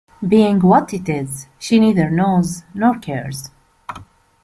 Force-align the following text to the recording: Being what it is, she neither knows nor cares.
Being 0.27 0.61
what 0.61 0.95
it 0.95 1.07
is, 1.09 1.45
she 1.59 1.79
neither 1.79 2.09
knows 2.09 2.63
nor 2.73 2.97
cares. 2.97 3.51